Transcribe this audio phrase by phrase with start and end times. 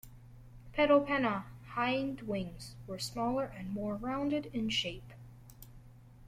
[0.73, 1.43] "Pedopenna"
[1.73, 5.13] hind wings were smaller and more rounded in shape.